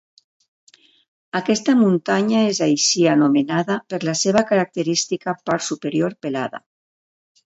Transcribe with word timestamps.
Aquesta 1.39 1.75
muntanya 1.81 2.39
és 2.53 2.61
així 2.67 3.05
anomenada 3.11 3.77
per 3.93 3.99
la 4.09 4.17
seva 4.23 4.43
característica 4.53 5.35
part 5.51 5.67
superior 5.67 6.19
pelada. 6.27 6.63